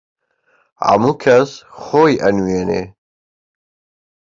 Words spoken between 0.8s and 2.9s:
هەموو کەس خۆی ئەنوێنێ